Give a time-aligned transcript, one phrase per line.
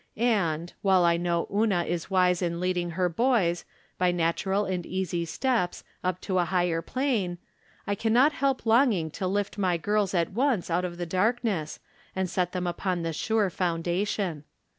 [0.17, 3.65] And, while I know Una is wise in leading her boys,
[3.99, 7.37] by natural and easy steps, up so a higher plane,
[7.85, 11.79] I can not help longing to lift my girls at once out of the darkness,
[12.15, 14.41] and set them upon the sure foun dation.